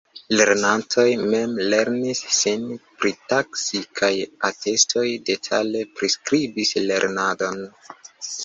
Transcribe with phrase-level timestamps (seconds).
[0.37, 1.03] Lernantoj
[1.33, 2.63] mem lernis sin
[3.03, 4.11] pritaksi kaj
[4.51, 7.63] atestoj detale priskribis lernadon.